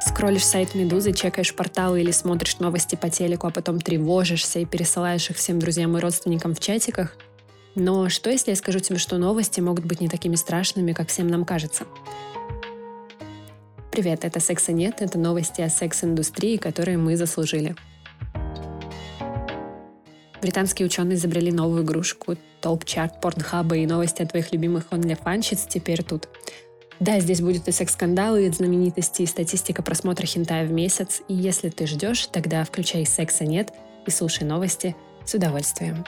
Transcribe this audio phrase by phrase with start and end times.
[0.00, 5.28] Скроллишь сайт «Медузы», чекаешь порталы или смотришь новости по телеку, а потом тревожишься и пересылаешь
[5.30, 7.16] их всем друзьям и родственникам в чатиках.
[7.74, 11.26] Но что, если я скажу тебе, что новости могут быть не такими страшными, как всем
[11.28, 11.84] нам кажется?
[13.90, 17.74] Привет, это «Секса нет», это новости о секс-индустрии, которые мы заслужили.
[20.40, 22.36] Британские ученые изобрели новую игрушку.
[22.60, 26.28] Топ-чарт порнхаба и новости о твоих любимых OnlyFanщиц теперь тут.
[27.00, 31.22] Да, здесь будет и секс-скандалы, и знаменитости, и статистика просмотра хентая в месяц.
[31.28, 33.72] И если ты ждешь, тогда включай «Секса нет»
[34.06, 36.04] и слушай новости с удовольствием.